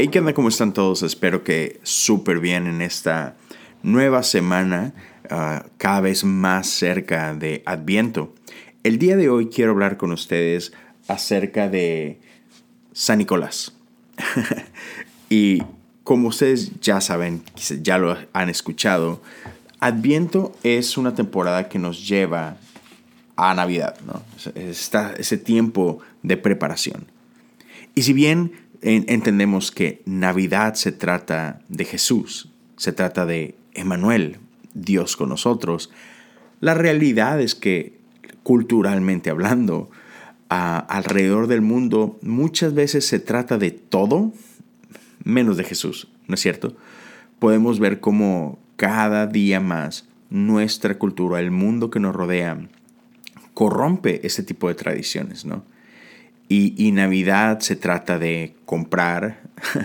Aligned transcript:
Hey, 0.00 0.06
¿qué 0.06 0.20
onda? 0.20 0.32
¿Cómo 0.32 0.48
están 0.48 0.72
todos? 0.72 1.02
Espero 1.02 1.42
que 1.42 1.80
súper 1.82 2.38
bien 2.38 2.68
en 2.68 2.82
esta 2.82 3.34
nueva 3.82 4.22
semana, 4.22 4.94
ah, 5.28 5.66
cada 5.76 6.02
vez 6.02 6.22
más 6.22 6.68
cerca 6.68 7.34
de 7.34 7.64
Adviento. 7.66 8.32
El 8.84 9.00
día 9.00 9.16
de 9.16 9.28
hoy 9.28 9.48
quiero 9.48 9.72
hablar 9.72 9.96
con 9.96 10.12
ustedes 10.12 10.72
acerca 11.08 11.68
de 11.68 12.20
San 12.92 13.18
Nicolás. 13.18 13.74
y 15.30 15.64
como 16.04 16.28
ustedes 16.28 16.80
ya 16.80 17.00
saben, 17.00 17.42
ya 17.82 17.98
lo 17.98 18.16
han 18.32 18.50
escuchado, 18.50 19.20
Adviento 19.80 20.52
es 20.62 20.96
una 20.96 21.16
temporada 21.16 21.68
que 21.68 21.80
nos 21.80 22.06
lleva 22.06 22.56
a 23.34 23.52
Navidad, 23.52 23.96
¿no? 24.06 24.22
Está 24.54 25.14
ese 25.18 25.38
tiempo 25.38 25.98
de 26.22 26.36
preparación. 26.36 27.08
Y 27.96 28.02
si 28.02 28.12
bien 28.12 28.52
entendemos 28.82 29.70
que 29.70 30.02
Navidad 30.04 30.74
se 30.74 30.92
trata 30.92 31.60
de 31.68 31.84
Jesús, 31.84 32.50
se 32.76 32.92
trata 32.92 33.26
de 33.26 33.54
Emanuel, 33.74 34.38
Dios 34.74 35.16
con 35.16 35.30
nosotros, 35.30 35.90
la 36.60 36.74
realidad 36.74 37.40
es 37.40 37.54
que 37.54 37.98
culturalmente 38.42 39.30
hablando, 39.30 39.90
alrededor 40.48 41.46
del 41.46 41.60
mundo 41.60 42.18
muchas 42.22 42.72
veces 42.74 43.06
se 43.06 43.18
trata 43.18 43.58
de 43.58 43.70
todo 43.70 44.32
menos 45.22 45.56
de 45.56 45.64
Jesús, 45.64 46.08
¿no 46.26 46.34
es 46.34 46.40
cierto? 46.40 46.74
Podemos 47.38 47.80
ver 47.80 48.00
cómo 48.00 48.58
cada 48.76 49.26
día 49.26 49.60
más 49.60 50.08
nuestra 50.30 50.98
cultura, 50.98 51.40
el 51.40 51.50
mundo 51.50 51.90
que 51.90 52.00
nos 52.00 52.14
rodea, 52.14 52.58
corrompe 53.54 54.26
ese 54.26 54.42
tipo 54.42 54.68
de 54.68 54.74
tradiciones, 54.74 55.44
¿no? 55.44 55.64
Y, 56.50 56.92
Navidad 56.92 57.60
se 57.60 57.76
trata 57.76 58.18
de 58.18 58.54
comprar, 58.64 59.42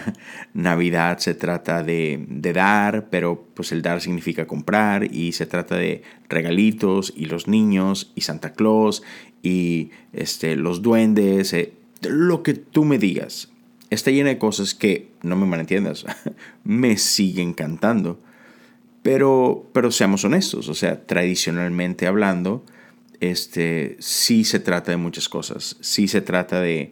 Navidad 0.53 1.17
se 1.17 1.33
trata 1.33 1.83
de, 1.83 2.25
dar, 2.53 3.09
pero 3.09 3.45
pues 3.53 3.73
el 3.73 3.81
dar 3.81 3.99
significa 3.99 4.47
comprar 4.47 5.13
y 5.13 5.33
se 5.33 5.45
trata 5.45 5.75
de 5.75 6.03
regalitos 6.29 7.13
y 7.17 7.25
los 7.25 7.49
niños 7.49 8.13
y 8.15 8.21
Santa 8.21 8.53
Claus 8.53 9.03
y 9.41 9.91
este, 10.13 10.55
los 10.55 10.81
duendes, 10.81 11.51
eh, 11.51 11.73
lo 12.01 12.43
que 12.43 12.53
tú 12.53 12.85
me 12.85 12.97
digas. 12.97 13.49
Está 13.89 14.11
llena 14.11 14.29
de 14.29 14.37
cosas 14.37 14.73
que, 14.73 15.09
no 15.21 15.35
me 15.35 15.45
malentiendas, 15.45 16.05
me 16.63 16.95
siguen 16.95 17.53
cantando. 17.53 18.21
Pero, 19.01 19.69
pero 19.73 19.91
seamos 19.91 20.23
honestos, 20.23 20.69
o 20.69 20.73
sea, 20.73 21.05
tradicionalmente 21.05 22.07
hablando, 22.07 22.63
este, 23.19 23.97
sí 23.99 24.43
se 24.43 24.59
trata 24.59 24.91
de 24.91 24.97
muchas 24.97 25.29
cosas. 25.29 25.77
Sí 25.81 26.07
se 26.07 26.21
trata 26.21 26.61
de, 26.61 26.91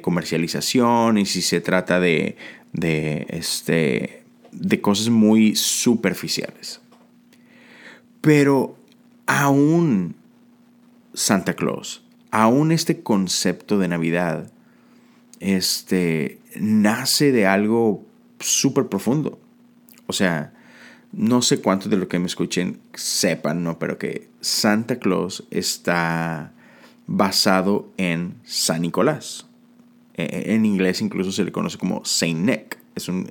comercialización 0.00 1.18
y 1.18 1.26
sí 1.26 1.42
se 1.42 1.60
trata 1.60 2.00
de, 2.00 2.36
de, 2.72 3.26
este, 3.28 4.22
de 4.52 4.80
cosas 4.80 5.08
muy 5.08 5.56
superficiales. 5.56 6.80
Pero 8.20 8.76
aún 9.26 10.14
Santa 11.14 11.54
Claus, 11.54 12.04
aún 12.30 12.72
este 12.72 13.02
concepto 13.02 13.78
de 13.78 13.88
Navidad, 13.88 14.50
este, 15.40 16.38
nace 16.56 17.32
de 17.32 17.46
algo 17.46 18.04
súper 18.38 18.86
profundo. 18.86 19.40
O 20.06 20.12
sea, 20.12 20.52
no 21.12 21.42
sé 21.42 21.60
cuántos 21.60 21.90
de 21.90 21.96
lo 21.96 22.08
que 22.08 22.18
me 22.18 22.26
escuchen 22.26 22.78
sepan, 22.94 23.62
¿no? 23.62 23.78
Pero 23.78 23.98
que 23.98 24.28
Santa 24.40 24.98
Claus 24.98 25.44
está 25.50 26.52
basado 27.06 27.92
en 27.98 28.34
San 28.44 28.82
Nicolás. 28.82 29.46
E, 30.14 30.22
e, 30.24 30.54
en 30.54 30.64
inglés 30.64 31.02
incluso 31.02 31.32
se 31.32 31.44
le 31.44 31.52
conoce 31.52 31.78
como 31.78 32.04
Saint 32.04 32.40
Nick. 32.40 32.78
Es, 32.94 33.08
un, 33.08 33.28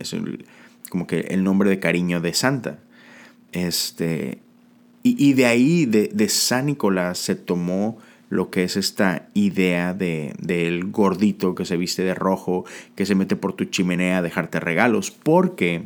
como 0.90 1.08
que 1.08 1.22
el 1.22 1.44
nombre 1.44 1.70
de 1.70 1.80
cariño 1.80 2.22
de 2.22 2.34
Santa. 2.34 2.80
Este, 3.52 4.40
y, 5.03 5.34
de 5.34 5.47
ahí, 5.47 5.86
de, 5.86 6.30
San 6.30 6.68
Nicolás, 6.68 7.18
se 7.18 7.36
tomó 7.36 7.97
lo 8.30 8.52
que 8.52 8.64
es 8.64 8.78
esta 8.78 9.28
idea 9.34 9.94
de, 9.94 10.36
del 10.40 10.91
gordito 10.91 11.56
que 11.56 11.66
se 11.66 11.75
viste 11.75 12.03
de 12.03 12.14
rojo, 12.14 12.66
que 12.96 13.08
se 13.08 13.16
mete 13.16 13.36
por 13.36 13.53
tu 13.53 13.66
chimenea 13.66 14.20
a 14.20 14.22
dejarte 14.22 14.59
regalos, 14.59 15.09
porque 15.09 15.86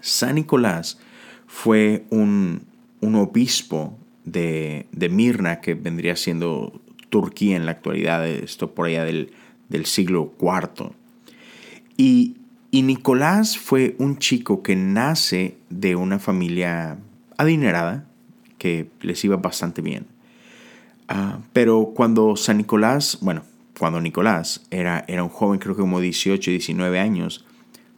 San 0.00 0.36
Nicolás 0.36 0.98
fue 1.46 2.04
un, 2.10 2.66
obispo 3.02 3.98
de, 4.24 4.86
Mirna, 5.10 5.60
que 5.60 5.74
vendría 5.74 6.16
siendo 6.16 6.80
Turquía 7.08 7.56
en 7.56 7.66
la 7.66 7.72
actualidad, 7.72 8.26
esto 8.26 8.72
por 8.72 8.86
allá 8.86 9.04
del, 9.04 9.32
siglo 9.84 10.32
IV. 10.40 10.92
Y, 11.96 12.36
Nicolás 12.72 13.58
fue 13.58 13.96
un 13.98 14.18
chico 14.18 14.62
que 14.62 14.76
nace 14.76 15.56
de 15.70 15.96
una 15.96 16.20
familia 16.20 16.98
adinerada, 17.36 18.06
que 18.58 18.88
les 19.00 19.24
iba 19.24 19.36
bastante 19.36 19.82
bien. 19.82 20.06
Ah, 21.08 21.40
pero 21.52 21.92
cuando 21.96 22.36
San 22.36 22.58
Nicolás, 22.58 23.18
bueno, 23.22 23.42
cuando 23.76 24.00
Nicolás 24.00 24.62
era, 24.70 25.04
era 25.08 25.24
un 25.24 25.30
joven, 25.30 25.58
creo 25.58 25.74
que 25.74 25.80
como 25.80 26.00
18, 26.00 26.52
19 26.52 27.00
años, 27.00 27.44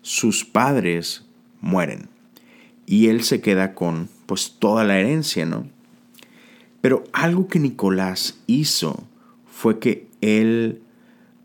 sus 0.01 0.45
padres 0.45 1.27
mueren. 1.63 2.11
Y 2.85 3.09
él 3.09 3.23
se 3.23 3.41
queda 3.41 3.75
con 3.75 4.11
pues 4.27 4.57
toda 4.59 4.85
la 4.85 4.99
herencia, 4.99 5.47
¿no? 5.47 5.67
Pero 6.83 7.05
algo 7.13 7.49
que 7.49 7.61
Nicolás 7.61 8.39
hizo 8.47 9.07
fue 9.47 9.79
que 9.79 10.09
él, 10.21 10.83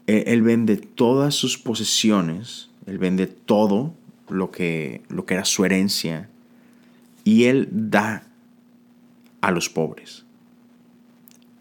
él, 0.07 0.41
vende 0.41 0.77
todas 0.77 1.35
sus 1.35 1.57
posesiones, 1.57 2.69
él 2.87 2.97
vende 2.97 3.27
todo 3.27 3.93
lo 4.29 4.49
que, 4.51 5.03
lo 5.09 5.25
que 5.25 5.35
era 5.35 5.45
su 5.45 5.63
herencia 5.63 6.29
y 7.23 7.45
él 7.45 7.69
da 7.71 8.23
a 9.41 9.51
los 9.51 9.69
pobres. 9.69 10.25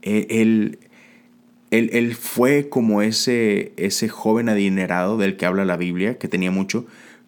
Él, 0.00 0.78
él, 1.70 1.90
él, 1.92 2.14
fue 2.14 2.68
como 2.68 3.02
ese, 3.02 3.72
ese 3.76 4.08
joven 4.08 4.48
adinerado 4.48 5.18
del 5.18 5.36
que 5.36 5.44
habla 5.44 5.64
la 5.64 5.76
Biblia, 5.76 6.16
que 6.16 6.28
tenía 6.28 6.50
mucho, 6.50 6.86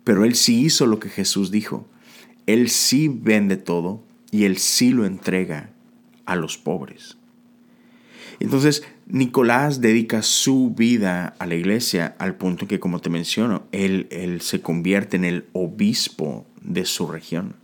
pero 0.09 0.25
él 0.25 0.37
sí 0.37 0.65
hizo 0.65 0.87
lo 0.87 1.01
que 1.01 1.11
Jesús 1.11 1.51
dijo. 1.51 1.87
Él 2.47 2.71
sí 2.71 3.09
vende 3.09 3.59
todo 3.59 4.03
y 4.31 4.45
él 4.45 4.57
sí 4.57 4.89
lo 4.91 5.05
entrega 5.05 5.69
a 6.25 6.35
los 6.35 6.57
pobres. 6.57 7.19
Entonces, 8.41 8.85
Nicolás 9.07 9.83
dedica 9.83 10.23
su 10.23 10.71
vida 10.75 11.35
a 11.39 11.45
la 11.45 11.57
iglesia 11.57 12.17
al 12.19 12.37
punto 12.37 12.67
que, 12.67 12.81
como 12.81 13.01
te 13.01 13.11
menciono, 13.11 13.65
él, 13.71 14.07
él 14.11 14.41
se 14.41 14.63
convierte 14.63 15.19
en 15.19 15.27
el 15.27 15.45
obispo 15.53 16.47
de 16.63 16.87
su 16.87 17.07
región. 17.07 17.57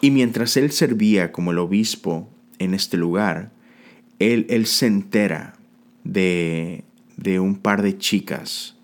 Y 0.00 0.12
mientras 0.12 0.56
él 0.56 0.72
servía 0.72 1.30
como 1.30 1.50
el 1.50 1.58
obispo 1.58 2.26
en 2.58 2.72
este 2.72 2.96
lugar, 2.96 3.52
él, 4.18 4.46
él 4.48 4.64
se 4.64 4.86
entera 4.86 5.58
de, 6.04 6.84
de 7.18 7.38
un 7.38 7.56
par 7.56 7.82
de 7.82 7.98
chicas 7.98 8.76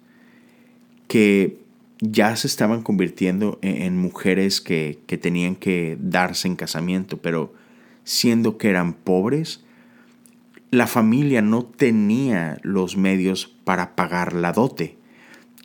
que 1.08 1.69
ya 2.00 2.34
se 2.36 2.46
estaban 2.46 2.82
convirtiendo 2.82 3.58
en, 3.62 3.98
mujeres 3.98 4.60
que, 4.60 4.98
tenían 5.20 5.54
que 5.54 5.98
darse 6.00 6.48
en 6.48 6.56
casamiento, 6.56 7.18
pero 7.18 7.52
siendo 8.04 8.56
que 8.56 8.70
eran 8.70 8.94
pobres, 8.94 9.62
la 10.70 10.86
familia 10.86 11.42
no 11.42 11.64
tenía 11.64 12.58
los 12.62 12.96
medios 12.96 13.54
para 13.64 13.96
pagar 13.96 14.32
la 14.32 14.52
dote, 14.52 14.96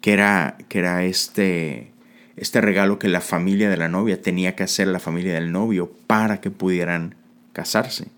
que 0.02 0.14
era, 0.14 0.58
que 0.68 0.80
era 0.80 1.06
este, 1.06 1.92
este 2.36 2.60
regalo 2.60 3.00
que 3.00 3.08
la 3.08 3.22
familia 3.22 3.70
de 3.70 3.78
la 3.78 3.88
novia 3.88 4.22
tenía 4.22 4.56
que 4.56 4.64
hacer 4.64 4.90
a 4.90 4.92
la 4.92 5.00
familia 5.00 5.36
del 5.36 5.52
novio 5.52 5.92
para 6.06 6.42
que 6.42 6.52
pudieran 6.52 7.16
casarse. 7.54 8.10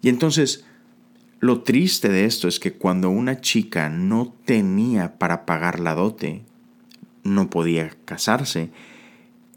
Y 0.00 0.08
entonces, 0.08 0.64
lo 1.40 1.62
triste 1.62 2.08
de 2.08 2.24
esto 2.24 2.48
es 2.48 2.58
que 2.58 2.72
cuando 2.72 3.10
una 3.10 3.42
chica 3.42 3.90
no 3.90 4.34
tenía 4.46 5.18
para 5.18 5.44
pagar 5.44 5.80
la 5.80 5.94
dote, 5.94 6.44
no 7.24 7.50
podía 7.50 7.96
casarse. 8.04 8.70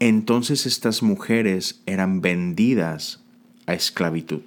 Entonces 0.00 0.66
estas 0.66 1.02
mujeres 1.02 1.80
eran 1.86 2.20
vendidas 2.20 3.22
a 3.66 3.74
esclavitud. 3.74 4.40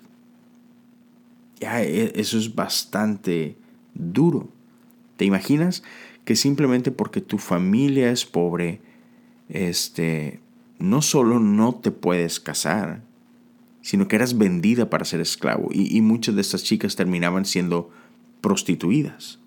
Ya, 1.59 1.83
e, 1.83 2.11
eso 2.15 2.37
es 2.37 2.55
bastante 2.55 3.55
duro. 3.93 4.49
¿Te 5.17 5.25
imaginas 5.25 5.83
que 6.25 6.35
simplemente 6.35 6.91
porque 6.91 7.21
tu 7.21 7.37
familia 7.37 8.11
es 8.11 8.25
pobre, 8.25 8.81
este, 9.49 10.39
no 10.79 11.01
solo 11.01 11.39
no 11.39 11.75
te 11.75 11.91
puedes 11.91 12.39
casar, 12.39 13.03
sino 13.81 14.07
que 14.07 14.15
eras 14.15 14.37
vendida 14.37 14.89
para 14.89 15.05
ser 15.05 15.21
esclavo? 15.21 15.69
Y, 15.71 15.95
y 15.95 16.01
muchas 16.01 16.35
de 16.35 16.41
estas 16.41 16.63
chicas 16.63 16.95
terminaban 16.95 17.45
siendo 17.45 17.91
prostituidas. 18.41 19.40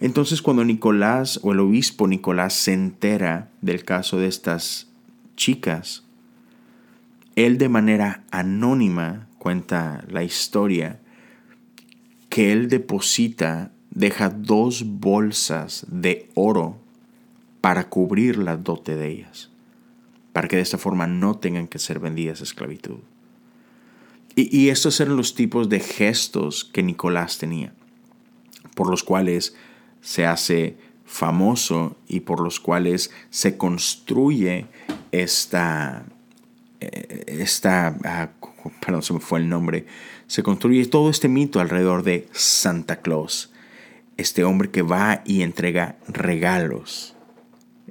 Entonces 0.00 0.42
cuando 0.42 0.64
Nicolás 0.64 1.40
o 1.42 1.52
el 1.52 1.60
obispo 1.60 2.06
Nicolás 2.06 2.54
se 2.54 2.72
entera 2.72 3.50
del 3.62 3.84
caso 3.84 4.18
de 4.18 4.28
estas 4.28 4.88
chicas, 5.36 6.04
él 7.34 7.58
de 7.58 7.68
manera 7.68 8.24
anónima 8.30 9.28
cuenta 9.38 10.04
la 10.08 10.22
historia 10.22 11.00
que 12.28 12.52
él 12.52 12.68
deposita, 12.68 13.72
deja 13.90 14.28
dos 14.28 14.84
bolsas 14.84 15.86
de 15.88 16.28
oro 16.34 16.78
para 17.60 17.88
cubrir 17.88 18.38
la 18.38 18.56
dote 18.56 18.96
de 18.96 19.08
ellas, 19.08 19.50
para 20.32 20.46
que 20.46 20.56
de 20.56 20.62
esta 20.62 20.78
forma 20.78 21.06
no 21.06 21.38
tengan 21.38 21.66
que 21.66 21.78
ser 21.78 21.98
vendidas 21.98 22.40
a 22.40 22.44
esclavitud. 22.44 22.98
Y, 24.36 24.56
y 24.56 24.68
estos 24.68 25.00
eran 25.00 25.16
los 25.16 25.34
tipos 25.34 25.68
de 25.68 25.80
gestos 25.80 26.64
que 26.64 26.82
Nicolás 26.82 27.38
tenía, 27.38 27.72
por 28.74 28.88
los 28.88 29.02
cuales 29.02 29.56
se 30.00 30.26
hace 30.26 30.76
famoso 31.04 31.96
y 32.06 32.20
por 32.20 32.40
los 32.40 32.60
cuales 32.60 33.10
se 33.30 33.56
construye 33.56 34.66
esta, 35.10 36.04
eh, 36.80 37.24
esta 37.26 37.96
ah, 38.04 38.30
perdón, 38.80 39.02
se 39.02 39.14
me 39.14 39.20
fue 39.20 39.38
el 39.40 39.48
nombre, 39.48 39.86
se 40.26 40.42
construye 40.42 40.84
todo 40.86 41.10
este 41.10 41.28
mito 41.28 41.60
alrededor 41.60 42.02
de 42.02 42.28
Santa 42.32 43.00
Claus, 43.00 43.52
este 44.16 44.44
hombre 44.44 44.70
que 44.70 44.82
va 44.82 45.22
y 45.24 45.42
entrega 45.42 45.96
regalos, 46.08 47.16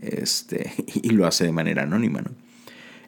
este, 0.02 0.72
y 1.02 1.10
lo 1.10 1.26
hace 1.26 1.46
de 1.46 1.52
manera 1.52 1.84
anónima. 1.84 2.24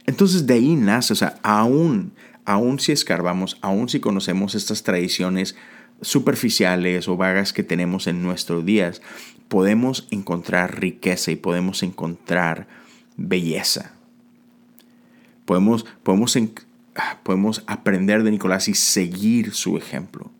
Entonces 0.05 0.47
de 0.47 0.55
ahí 0.55 0.75
nace, 0.75 1.13
o 1.13 1.15
sea, 1.15 1.35
aún, 1.43 2.13
aún 2.45 2.79
si 2.79 2.91
escarbamos, 2.91 3.57
aún 3.61 3.89
si 3.89 3.99
conocemos 3.99 4.55
estas 4.55 4.83
tradiciones 4.83 5.55
superficiales 6.01 7.07
o 7.07 7.17
vagas 7.17 7.53
que 7.53 7.63
tenemos 7.63 8.07
en 8.07 8.23
nuestros 8.23 8.65
días, 8.65 9.01
podemos 9.47 10.07
encontrar 10.11 10.79
riqueza 10.79 11.31
y 11.31 11.35
podemos 11.35 11.83
encontrar 11.83 12.67
belleza. 13.17 13.93
Podemos, 15.45 15.85
podemos, 16.03 16.37
podemos 17.23 17.63
aprender 17.67 18.23
de 18.23 18.31
Nicolás 18.31 18.67
y 18.67 18.75
seguir 18.75 19.53
su 19.53 19.77
ejemplo. 19.77 20.31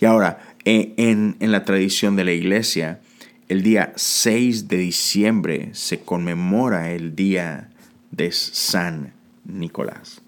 Y 0.00 0.04
ahora, 0.04 0.54
en, 0.64 1.36
en 1.40 1.52
la 1.52 1.64
tradición 1.64 2.16
de 2.16 2.24
la 2.24 2.32
iglesia, 2.32 3.00
el 3.48 3.62
día 3.62 3.92
6 3.96 4.68
de 4.68 4.76
diciembre 4.76 5.70
se 5.72 6.00
conmemora 6.00 6.92
el 6.92 7.14
día 7.14 7.70
de 8.10 8.32
San 8.32 9.12
Nicolás. 9.44 10.22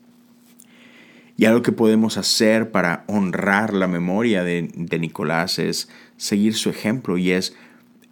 Y 1.37 1.45
algo 1.45 1.63
que 1.63 1.73
podemos 1.73 2.17
hacer 2.17 2.71
para 2.71 3.05
honrar 3.09 3.75
la 3.75 3.89
memoria 3.89 4.43
de, 4.43 4.71
de, 4.75 4.99
Nicolás 4.99 5.59
es 5.59 5.89
seguir 6.17 6.55
su 6.55 6.71
ejemplo 6.71 7.19
y 7.19 7.33
es 7.33 7.55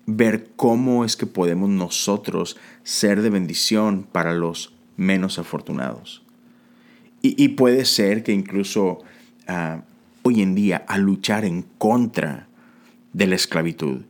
ver 0.06 0.50
cómo 0.56 1.04
es 1.04 1.16
que 1.16 1.26
podemos 1.26 1.70
nosotros 1.70 2.58
ser 2.82 3.22
de 3.22 3.30
bendición 3.30 4.06
para 4.10 4.34
los 4.34 4.74
menos 4.96 5.38
afortunados. 5.38 6.22
Y, 7.26 7.48
puede 7.48 7.86
ser 7.86 8.22
que 8.22 8.32
incluso 8.32 8.98
ah, 9.48 9.80
hoy 10.24 10.42
en 10.42 10.54
día 10.54 10.84
a 10.86 10.98
luchar 10.98 11.46
en 11.46 11.62
contra 11.78 12.48
de 13.14 13.26
la 13.26 13.34
esclavitud. 13.34 14.02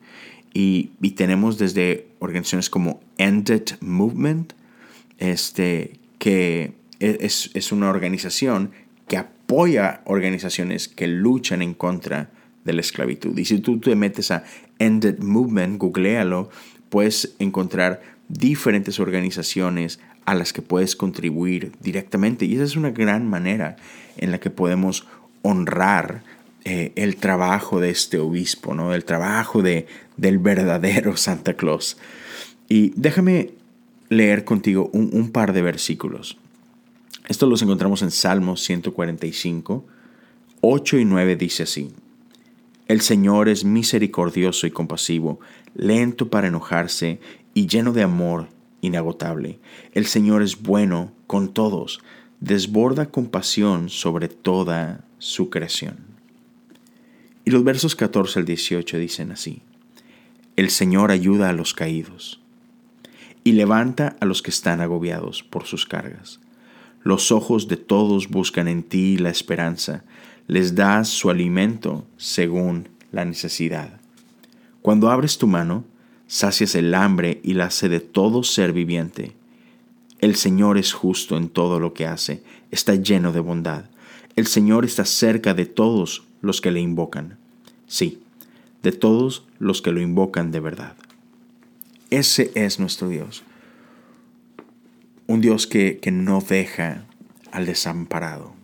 Y, 0.52 0.90
tenemos 1.14 1.56
desde 1.56 2.08
organizaciones 2.18 2.70
como 2.70 3.00
Ended 3.16 3.78
Movement, 3.80 4.54
este, 5.18 6.00
que 6.18 6.72
e, 6.98 7.18
es, 7.20 7.52
es 7.54 7.70
una 7.70 7.88
organización 7.88 8.72
que 9.08 9.16
apoya 9.16 10.02
organizaciones 10.04 10.88
que 10.88 11.06
luchan 11.06 11.62
en 11.62 11.74
contra 11.74 12.30
de 12.64 12.72
la 12.72 12.80
esclavitud. 12.80 13.36
Y 13.36 13.44
si 13.44 13.58
tú 13.58 13.78
te 13.78 13.94
metes 13.94 14.30
a 14.30 14.44
Ended 14.78 15.18
Movement, 15.18 15.78
googlealo, 15.78 16.50
puedes 16.88 17.34
encontrar 17.38 18.00
diferentes 18.28 18.98
organizaciones 19.00 20.00
a 20.24 20.34
las 20.34 20.52
que 20.52 20.62
puedes 20.62 20.96
contribuir 20.96 21.72
directamente. 21.80 22.46
Y 22.46 22.54
esa 22.54 22.64
es 22.64 22.76
una 22.76 22.90
gran 22.90 23.28
manera 23.28 23.76
en 24.16 24.30
la 24.30 24.40
que 24.40 24.50
podemos 24.50 25.06
honrar 25.42 26.22
eh, 26.64 26.92
el 26.96 27.16
trabajo 27.16 27.80
de 27.80 27.90
este 27.90 28.18
obispo, 28.18 28.74
¿no? 28.74 28.94
el 28.94 29.04
trabajo 29.04 29.60
de, 29.60 29.86
del 30.16 30.38
verdadero 30.38 31.16
Santa 31.18 31.54
Claus. 31.54 31.98
Y 32.68 32.92
déjame 32.96 33.50
leer 34.08 34.44
contigo 34.44 34.88
un, 34.92 35.10
un 35.12 35.30
par 35.30 35.52
de 35.52 35.60
versículos. 35.60 36.38
Estos 37.26 37.48
los 37.48 37.62
encontramos 37.62 38.02
en 38.02 38.10
Salmos 38.10 38.62
145, 38.64 39.86
8 40.60 40.98
y 40.98 41.04
9 41.06 41.36
dice 41.36 41.62
así. 41.62 41.90
El 42.86 43.00
Señor 43.00 43.48
es 43.48 43.64
misericordioso 43.64 44.66
y 44.66 44.70
compasivo, 44.70 45.40
lento 45.74 46.28
para 46.28 46.48
enojarse 46.48 47.20
y 47.54 47.66
lleno 47.66 47.94
de 47.94 48.02
amor 48.02 48.48
inagotable. 48.82 49.58
El 49.92 50.04
Señor 50.04 50.42
es 50.42 50.60
bueno 50.60 51.12
con 51.26 51.54
todos, 51.54 52.00
desborda 52.40 53.06
compasión 53.06 53.88
sobre 53.88 54.28
toda 54.28 55.06
su 55.18 55.48
creación. 55.48 55.96
Y 57.46 57.50
los 57.52 57.64
versos 57.64 57.96
14 57.96 58.40
al 58.40 58.44
18 58.44 58.98
dicen 58.98 59.32
así. 59.32 59.62
El 60.56 60.68
Señor 60.68 61.10
ayuda 61.10 61.48
a 61.48 61.54
los 61.54 61.72
caídos 61.72 62.42
y 63.44 63.52
levanta 63.52 64.14
a 64.20 64.26
los 64.26 64.42
que 64.42 64.50
están 64.50 64.82
agobiados 64.82 65.42
por 65.42 65.64
sus 65.64 65.86
cargas. 65.86 66.40
Los 67.04 67.30
ojos 67.30 67.68
de 67.68 67.76
todos 67.76 68.28
buscan 68.28 68.66
en 68.66 68.82
ti 68.82 69.18
la 69.18 69.28
esperanza, 69.28 70.04
les 70.48 70.74
das 70.74 71.08
su 71.08 71.28
alimento 71.28 72.06
según 72.16 72.88
la 73.12 73.26
necesidad. 73.26 74.00
Cuando 74.80 75.10
abres 75.10 75.36
tu 75.36 75.46
mano, 75.46 75.84
sacias 76.26 76.74
el 76.74 76.94
hambre 76.94 77.40
y 77.44 77.54
la 77.54 77.70
sed 77.70 77.90
de 77.90 78.00
todo 78.00 78.42
ser 78.42 78.72
viviente. 78.72 79.32
El 80.18 80.34
Señor 80.34 80.78
es 80.78 80.94
justo 80.94 81.36
en 81.36 81.50
todo 81.50 81.78
lo 81.78 81.92
que 81.92 82.06
hace, 82.06 82.42
está 82.70 82.94
lleno 82.94 83.32
de 83.32 83.40
bondad. 83.40 83.84
El 84.34 84.46
Señor 84.46 84.86
está 84.86 85.04
cerca 85.04 85.52
de 85.52 85.66
todos 85.66 86.24
los 86.40 86.62
que 86.62 86.70
le 86.70 86.80
invocan. 86.80 87.36
Sí, 87.86 88.22
de 88.82 88.92
todos 88.92 89.44
los 89.58 89.82
que 89.82 89.92
lo 89.92 90.00
invocan 90.00 90.50
de 90.50 90.60
verdad. 90.60 90.96
Ese 92.08 92.50
es 92.54 92.80
nuestro 92.80 93.08
Dios. 93.08 93.42
Un 95.34 95.40
Dios 95.40 95.66
que, 95.66 95.98
que 95.98 96.10
no 96.10 96.40
deja 96.40 97.04
al 97.50 97.66
desamparado. 97.66 98.54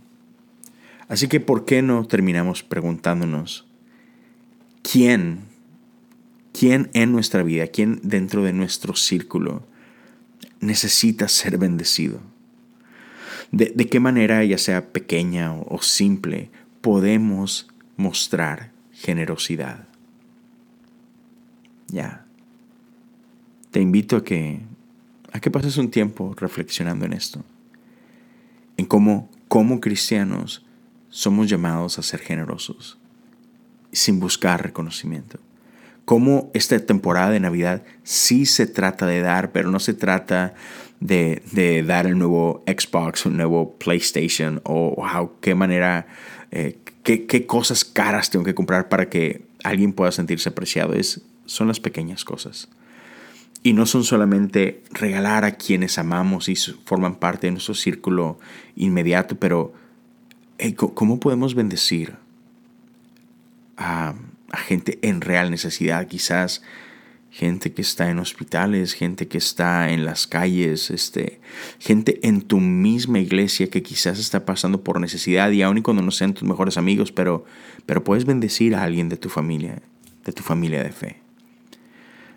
Así 1.09 1.27
que, 1.29 1.41
¿por 1.41 1.65
qué 1.65 1.83
no 1.83 2.07
terminamos 2.07 2.63
preguntándonos, 2.63 3.67
¿quién 4.83 5.51
¿Quién 6.53 6.91
en 6.95 7.13
nuestra 7.13 7.43
vida, 7.43 7.69
quién 7.69 8.01
dentro 8.03 8.43
de 8.43 8.53
nuestro 8.53 8.97
círculo 8.97 9.63
necesita 10.61 11.29
ser 11.29 11.59
bendecido? 11.59 12.21
¿De, 13.53 13.73
qué 13.89 13.99
manera, 13.99 14.45
ya 14.45 14.59
sea 14.59 14.93
pequeña 14.93 15.53
o, 15.53 15.81
simple, 15.83 16.51
podemos 16.81 17.69
mostrar 17.97 18.73
generosidad? 18.93 19.89
Ya. 21.89 22.27
Te 23.71 23.81
invito 23.81 24.17
a 24.17 24.25
que, 24.25 24.61
a 25.33 25.41
que 25.41 25.51
pases 25.51 25.77
un 25.77 25.91
tiempo 25.91 26.35
reflexionando 26.37 27.07
en 27.07 27.13
esto. 27.13 27.45
En 28.77 28.87
cómo, 28.87 29.31
como 29.49 29.81
cristianos, 29.81 30.65
somos 31.09 31.49
llamados 31.49 31.99
a 31.99 32.03
ser 32.03 32.21
generosos 32.21 32.99
sin 33.93 34.21
buscar 34.21 34.63
reconocimiento 34.63 35.41
cómo 36.11 36.51
esta 36.55 36.77
temporada 36.85 37.31
de 37.31 37.39
Navidad 37.39 37.85
sí 38.03 38.45
se 38.45 38.67
trata 38.67 39.07
de 39.07 39.21
dar, 39.21 39.53
pero 39.53 39.71
no 39.71 39.79
se 39.79 39.95
trata 39.95 40.55
de, 40.99 41.85
dar 41.87 42.05
el 42.07 42.19
nuevo 42.19 42.65
Xbox, 42.67 43.27
un 43.27 43.37
nuevo 43.37 43.77
PlayStation 43.79 44.61
o 44.65 44.97
wow, 44.97 45.35
qué 45.41 45.55
manera, 45.55 46.09
eh, 46.51 46.79
qué, 47.05 47.47
cosas 47.47 47.85
caras 47.85 48.29
tengo 48.29 48.45
que 48.45 48.57
comprar 48.57 48.89
para 48.89 49.09
que 49.09 49.47
alguien 49.63 49.93
pueda 49.93 50.11
sentirse 50.11 50.49
apreciado. 50.49 50.95
Es, 50.95 51.23
son 51.47 51.69
las 51.69 51.79
pequeñas 51.79 52.25
cosas. 52.25 52.69
Y 53.63 53.75
no 53.75 53.85
son 53.87 54.05
solamente 54.05 54.83
regalar 54.91 55.45
a 55.45 55.57
quienes 55.57 55.99
amamos 55.99 56.49
y 56.49 56.57
forman 56.57 57.17
parte 57.17 57.47
de 57.47 57.53
nuestro 57.53 57.75
círculo 57.75 58.39
inmediato, 58.75 59.37
pero 59.39 59.75
¿cómo 60.77 61.21
podemos 61.21 61.55
bendecir 61.55 62.17
a 63.77 64.15
gente 64.65 64.99
en 65.03 65.21
real 65.21 65.51
necesidad, 65.51 66.07
quizás 66.07 66.63
gente 67.31 67.73
que 67.73 67.83
está 67.83 68.11
en 68.11 68.19
hospitales, 68.19 68.93
gente 68.93 69.29
que 69.29 69.39
está 69.39 69.91
en 69.91 70.05
las 70.05 70.27
calles, 70.27 70.91
este, 70.91 71.41
gente 71.79 72.19
en 72.27 72.43
tu 72.43 72.59
misma 72.59 73.21
iglesia 73.21 73.71
que 73.71 73.83
quizás 73.83 74.19
está 74.19 74.45
pasando 74.45 74.83
por 74.83 75.01
necesidad 75.01 75.51
y 75.51 75.63
aun 75.63 75.79
y 75.79 75.83
cuando 75.83 76.03
no 76.03 76.11
sean 76.11 76.35
tus 76.35 76.49
mejores 76.49 76.77
amigos, 76.77 77.13
pero, 77.13 77.45
pero 77.87 78.03
puedes 78.03 78.25
bendecir 78.25 78.75
a 78.75 78.83
alguien 78.83 79.09
de 79.09 79.17
tu 79.17 79.29
familia, 79.29 79.81
de 80.25 80.33
tu 80.33 80.43
familia 80.43 80.83
de 80.83 80.91
fe. 80.91 81.17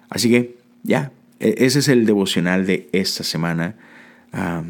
Así 0.10 0.30
que 0.30 0.58
ya, 0.84 1.12
e, 1.40 1.56
ese 1.60 1.80
es 1.80 1.88
el 1.88 2.06
devocional 2.06 2.66
de 2.66 2.90
esta 2.92 3.24
semana. 3.24 3.76
no 4.32 4.64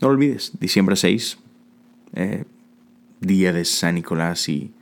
lo 0.00 0.08
olvides, 0.08 0.52
diciembre 0.58 0.96
6, 0.96 1.38
eh, 2.14 2.44
día 3.20 3.52
de 3.52 3.64
San 3.64 3.96
Nicolás 3.96 4.48
y 4.48 4.72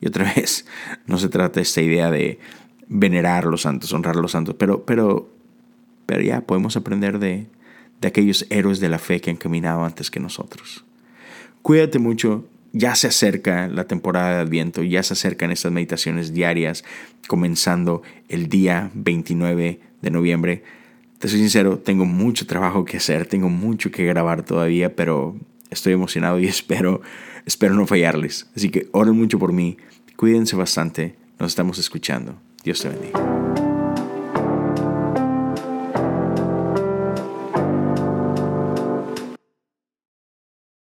y 0.00 0.06
otra 0.06 0.32
vez, 0.36 0.66
no 1.06 1.18
se 1.18 1.28
trata 1.28 1.60
esta 1.60 1.80
idea 1.80 2.10
de 2.10 2.38
venerar 2.88 3.44
a 3.44 3.50
los 3.50 3.62
santos, 3.62 3.92
honrar 3.92 4.16
a 4.16 4.20
los 4.20 4.32
santos, 4.32 4.54
pero, 4.58 4.84
pero, 4.84 5.30
pero 6.06 6.22
ya 6.22 6.40
podemos 6.40 6.76
aprender 6.76 7.18
de, 7.18 7.46
de 8.00 8.08
aquellos 8.08 8.46
héroes 8.50 8.80
de 8.80 8.88
la 8.88 8.98
fe 8.98 9.20
que 9.20 9.30
han 9.30 9.36
caminado 9.36 9.84
antes 9.84 10.10
que 10.10 10.20
nosotros. 10.20 10.84
Cuídate 11.62 11.98
mucho, 11.98 12.46
ya 12.72 12.94
se 12.94 13.08
acerca 13.08 13.68
la 13.68 13.84
temporada 13.84 14.36
de 14.36 14.42
Adviento, 14.42 14.82
ya 14.82 15.02
se 15.02 15.14
acercan 15.14 15.50
estas 15.50 15.72
meditaciones 15.72 16.32
diarias, 16.32 16.84
comenzando 17.26 18.02
el 18.28 18.48
día 18.48 18.90
29 18.94 19.80
de 20.02 20.10
noviembre. 20.10 20.62
Te 21.18 21.28
soy 21.28 21.38
sincero, 21.40 21.78
tengo 21.78 22.04
mucho 22.04 22.46
trabajo 22.46 22.84
que 22.84 22.98
hacer, 22.98 23.26
tengo 23.26 23.48
mucho 23.48 23.90
que 23.90 24.04
grabar 24.06 24.44
todavía, 24.44 24.94
pero 24.94 25.36
estoy 25.70 25.92
emocionado 25.92 26.38
y 26.38 26.46
espero, 26.48 27.00
espero 27.46 27.74
no 27.74 27.86
fallarles. 27.86 28.48
Así 28.56 28.70
que 28.70 28.88
oren 28.92 29.16
mucho 29.16 29.38
por 29.38 29.52
mí, 29.52 29.76
cuídense 30.16 30.56
bastante, 30.56 31.16
nos 31.38 31.52
estamos 31.52 31.78
escuchando. 31.78 32.40
Dios 32.64 32.80
te 32.80 32.88
bendiga. 32.88 33.37